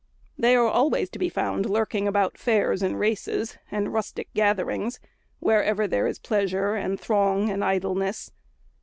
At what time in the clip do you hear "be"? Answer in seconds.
1.19-1.29